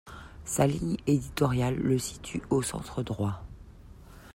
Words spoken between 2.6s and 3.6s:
centre-droit.